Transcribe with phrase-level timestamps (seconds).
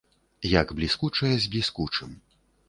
[0.53, 2.17] Як бліскучае з бліскучым.